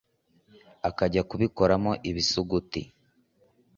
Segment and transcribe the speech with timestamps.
[0.89, 2.81] akajya kubikoramo ibisuguti